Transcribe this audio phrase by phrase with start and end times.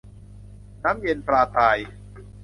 [0.83, 1.77] น้ำเย็นปลาตาย